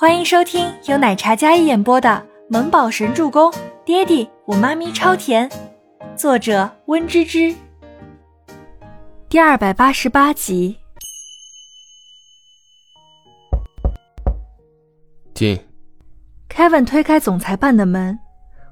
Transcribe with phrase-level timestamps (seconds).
[0.00, 3.50] 欢迎收听由奶茶嘉一演播的《萌宝神助攻》，
[3.84, 5.50] 爹地我妈咪超甜，
[6.14, 7.52] 作者温芝芝。
[9.28, 10.76] 第二百八十八集。
[15.34, 15.58] 进。
[16.48, 18.16] Kevin 推开总裁办的门，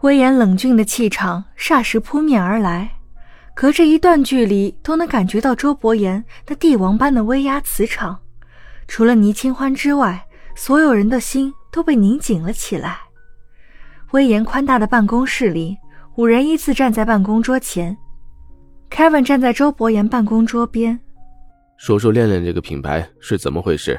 [0.00, 2.90] 威严冷峻的气场霎时扑面而来，
[3.54, 8.18] 隔着一段距离都能感觉到周伯言那帝王般的威压磁场。
[8.88, 10.26] 除了倪清欢之外。
[10.54, 12.98] 所有人的心都被拧紧了起来。
[14.12, 15.76] 威严宽大的办公室里，
[16.16, 17.96] 五人依次站在办公桌前。
[18.90, 21.00] Kevin 站在周伯言办公桌边，
[21.78, 23.98] 说说恋恋这个品牌是怎么回事。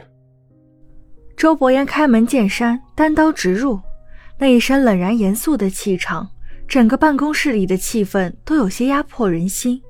[1.36, 3.82] 周伯言开门见山，单刀直入，
[4.38, 6.30] 那一身冷然严肃的气场，
[6.68, 9.82] 整个办公室里的气氛都有些压迫人心。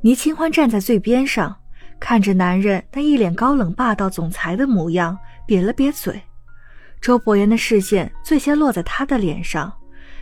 [0.00, 1.54] 倪清欢站在最边上，
[2.00, 5.18] 看着男人那一脸高冷霸道总裁的模样。
[5.46, 6.22] 瘪了瘪嘴，
[7.00, 9.72] 周伯言的视线最先落在他的脸上，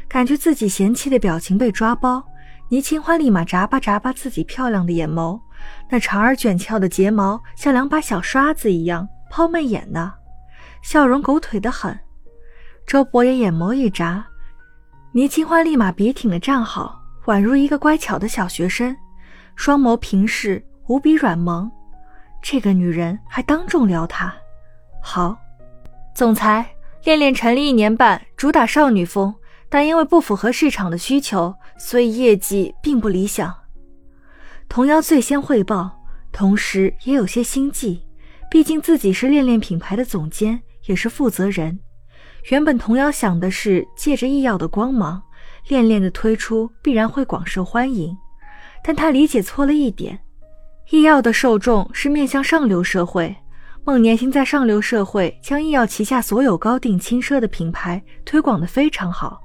[0.08, 2.22] 感觉自己嫌弃的表情被抓包。
[2.68, 5.38] 倪清欢立马眨巴眨巴自己漂亮的眼眸，
[5.90, 10.14] 那长而卷翘的睫毛像两把小刷子一样抛媚眼呢，
[10.82, 11.98] 笑容狗腿的很。
[12.86, 14.26] 周伯言眼眸一眨，
[15.12, 18.96] 倪清欢立马笔挺的站好，宛如一个乖巧的小学生，
[19.54, 21.70] 双眸平视，无比软萌。
[22.42, 24.34] 这个女人还当众撩他。
[25.04, 25.36] 好，
[26.14, 29.34] 总裁，恋恋成立一年半，主打少女风，
[29.68, 33.52] 但因为不符合市场的需求，所以业绩并不理想。
[34.68, 35.90] 童瑶最先汇报，
[36.30, 38.00] 同时也有些心悸，
[38.48, 41.78] 毕竟自己是恋恋品牌的总监，也是负责人。
[42.50, 45.20] 原本童瑶想的是借着医药的光芒，
[45.68, 48.16] 恋恋的推出必然会广受欢迎，
[48.82, 50.20] 但他理解错了一点，
[50.90, 53.36] 医药的受众是面向上流社会。
[53.84, 59.40] 孟年星在上流社会将医药旗下所有高定轻奢的品牌推广的非常好，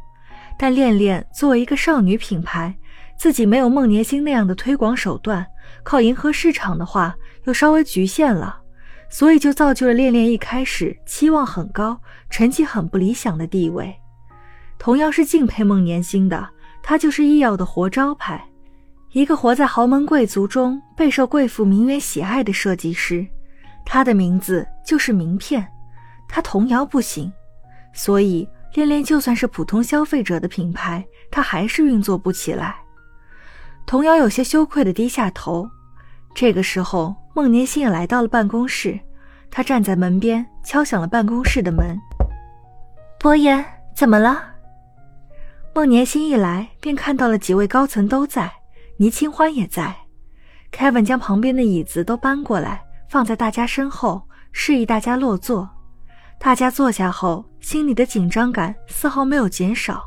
[0.60, 2.76] 但恋恋作为一个少女品牌，
[3.18, 5.44] 自己没有孟年星那样的推广手段，
[5.82, 7.16] 靠迎合市场的话
[7.46, 8.62] 又稍微局限了，
[9.10, 12.00] 所以就造就了恋恋一开始期望很高、
[12.30, 13.92] 成绩很不理想的地位。
[14.78, 16.48] 同样是敬佩孟年星的，
[16.84, 18.48] 他就是医药的活招牌，
[19.14, 23.26] 一个活在豪门贵族中备受贵妇名媛喜爱的设计师。
[23.90, 25.66] 他的名字就是名片，
[26.28, 27.32] 他童谣不行，
[27.94, 32.76] 所以恋恋就算是普通消费者的品牌，他还是运作不起来。
[33.86, 35.68] 童谣有些羞愧的低下头。
[36.36, 39.00] 这个时候，孟年星也来到了办公室，
[39.50, 41.98] 他站在门边敲响了办公室的门。
[43.18, 43.64] 伯言，
[43.96, 44.44] 怎么了？
[45.74, 48.52] 孟年星一来便看到了几位高层都在，
[48.98, 49.96] 倪清欢也在。
[50.74, 52.84] Kevin 将旁边的椅子都搬过来。
[53.10, 55.70] 放在大家身后，示意大家落座。
[56.40, 60.04] 大家坐下后，心里的紧张感丝毫没有减少。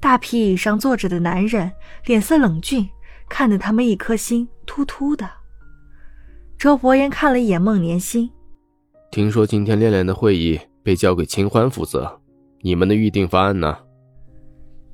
[0.00, 1.70] 大皮椅上坐着的男人
[2.06, 2.88] 脸色冷峻，
[3.28, 5.30] 看得他们一颗心突突的。
[6.58, 8.30] 周伯言看了一眼孟年心，
[9.10, 12.20] 听说今天恋恋的会议被交给清欢负责，
[12.62, 13.78] 你们的预定方案呢？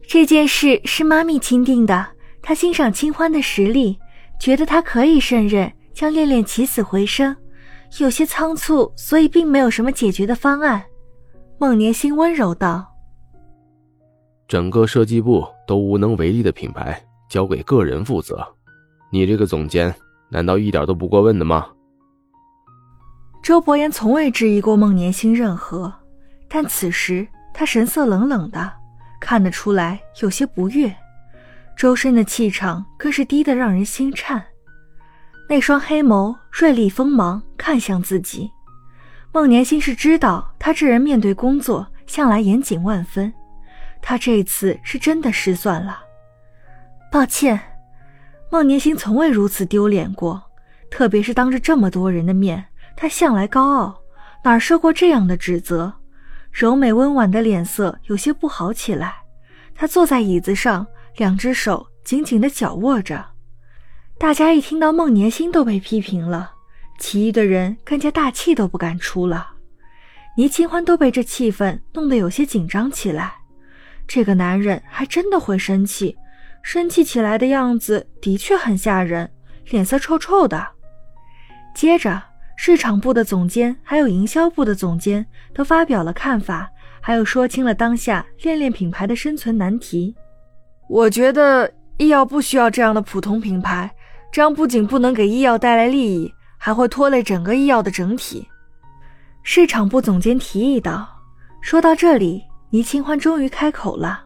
[0.07, 2.07] 这件事是妈咪钦定的，
[2.43, 3.99] 她欣赏清欢的实力，
[4.41, 5.73] 觉得他可以胜任。
[5.99, 7.37] 将恋恋起死回生，
[7.99, 10.81] 有些仓促，所以并没有什么解决的方案。
[11.59, 12.87] 孟年星温柔道
[14.47, 18.47] ：“整个设计部都无能为力的品牌，交给个人负责，
[19.11, 19.93] 你这个总监
[20.29, 21.67] 难道一点都不过问的吗？”
[23.43, 25.93] 周伯言从未质疑过孟年星任何，
[26.49, 28.73] 但此时他神色冷冷的，
[29.21, 30.95] 看得出来有些不悦，
[31.77, 34.41] 周身的气场更是低得让人心颤。
[35.49, 38.51] 那双黑眸锐利锋芒，看向自己。
[39.33, 43.33] 孟年心是知道他这人面对工作向来严谨万分，
[44.03, 46.01] 他这次是真的失算了。
[47.11, 47.59] 抱歉，
[48.51, 50.43] 孟年心从未如此丢脸过，
[50.91, 53.99] 特别是当着这么多人的面，他向来高傲，
[54.45, 55.91] 哪受过这样的指责？
[56.53, 59.15] 柔美温婉的脸色有些不好起来。
[59.75, 60.87] 他坐在椅子上，
[61.17, 63.25] 两只手紧紧地绞握着。
[64.19, 66.51] 大家一听到孟年星都被批评了，
[66.99, 69.49] 其余的人更加大气都不敢出了。
[70.37, 73.33] 倪清欢都被这气氛弄得有些紧张起来。
[74.09, 76.17] 这个男人还真的会生气，
[76.63, 79.31] 生气起来的样子的确很吓人，
[79.71, 80.67] 脸色臭臭的。
[81.73, 82.21] 接着，
[82.57, 85.25] 市场部的总监还有营销部的总监
[85.55, 86.69] 都发表了看法，
[87.01, 90.17] 还有说清了当下恋恋品牌的生存难题。
[90.89, 93.89] 我觉得医药不需要这样的普通品牌。
[94.31, 98.47] 这样不仅不能给医药带来利益，还会拖累整个医药的整体。
[99.43, 101.09] 市场部总监提议道。
[101.61, 104.25] 说到这里，倪清欢终于开口了：“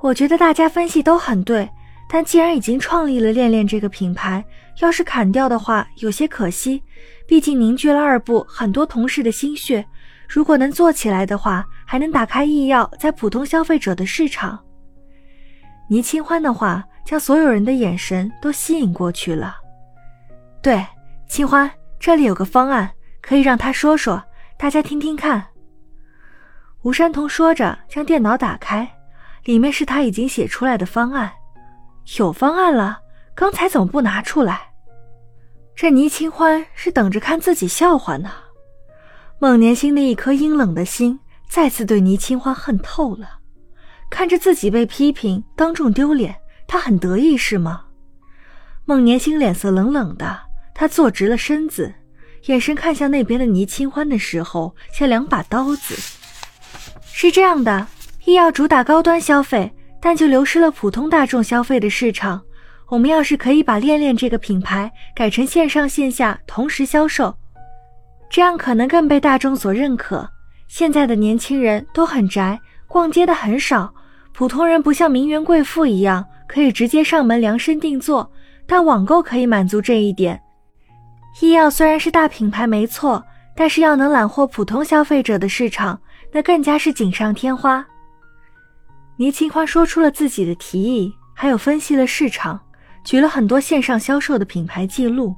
[0.00, 1.68] 我觉得大家分析都很对，
[2.08, 4.44] 但既然已经创立了恋恋这个品牌，
[4.80, 6.82] 要是砍掉的话，有些可惜。
[7.26, 9.84] 毕竟凝聚了二部很多同事的心血，
[10.28, 14.58] 如果能做起来的话，还能打开易药在普通消费者的市场。”
[15.90, 19.56] 倪清欢的话将所有人的眼神都吸引过去了。
[20.60, 20.86] 对，
[21.26, 22.90] 清欢，这里有个方案，
[23.22, 24.22] 可以让他说说，
[24.58, 25.42] 大家听听看。
[26.82, 28.86] 吴山童说着，将电脑打开，
[29.44, 31.32] 里面是他已经写出来的方案。
[32.18, 32.98] 有方案了，
[33.34, 34.68] 刚才怎么不拿出来？
[35.74, 38.30] 这倪清欢是等着看自己笑话呢。
[39.38, 41.18] 孟年星的一颗阴冷的心
[41.48, 43.38] 再次对倪清欢恨透了。
[44.10, 46.36] 看着自己被批评，当众丢脸，
[46.68, 47.86] 他很得意是吗？
[48.84, 50.38] 孟年星脸色冷冷的，
[50.74, 51.92] 他坐直了身子，
[52.44, 55.96] 眼神看向那边的倪清欢的时候，像两把刀子。
[57.10, 57.86] 是这样的，
[58.26, 62.40] 医药主打高端消费，但就流失了普通大众消费的市场。
[62.88, 67.36] 我们要是可以把恋恋这个品牌改成线上线下同时销售，
[68.30, 70.28] 这样可能更被大众所认可。
[70.68, 73.92] 现在的年轻人都很宅，逛街的很少。
[74.32, 76.24] 普通人不像名媛贵妇一样
[76.58, 78.28] 可以直接上门量身定做，
[78.66, 80.42] 但网购可以满足这一点。
[81.40, 83.24] 医药虽然是大品牌没错，
[83.54, 86.00] 但是要能揽获普通消费者的市场，
[86.32, 87.86] 那更加是锦上添花。
[89.18, 92.60] 倪清欢说出了自己的提议，还有分析了市场，
[93.04, 95.32] 举了很多线上销售的品牌记录。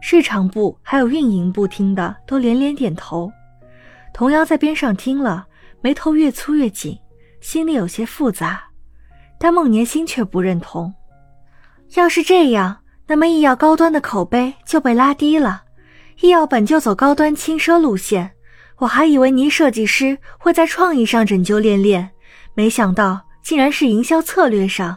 [0.00, 3.30] 市场部还有运营部听的都连连点头，
[4.14, 5.44] 童瑶在边上听了，
[5.82, 6.98] 眉头越粗越紧。
[7.42, 8.64] 心里有些复杂，
[9.44, 10.94] 但孟年星却不认同。
[11.96, 15.64] 要是这样，那么医药高端的口碑就被拉低了。
[16.22, 18.32] 医药本就走高端轻奢路线，
[18.78, 22.10] 我还以为倪设计师会在创意上拯救恋恋，
[22.54, 24.96] 没想到竟然是营销策略上。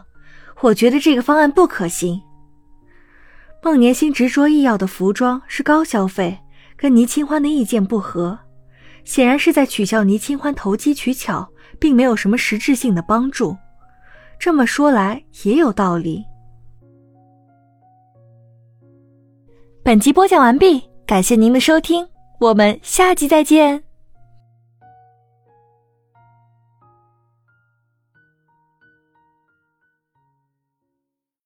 [0.62, 2.18] 我觉得这个方案不可行。
[3.62, 6.38] 孟年星执着医药的服装是高消费，
[6.74, 8.38] 跟倪清欢的意见不合，
[9.04, 11.46] 显然是在取笑倪清欢投机取巧。
[11.78, 13.56] 并没有什么实质性的帮助，
[14.38, 16.24] 这么说来也有道理。
[19.82, 22.06] 本集播讲完毕，感谢您的收听，
[22.38, 23.87] 我们下集再见。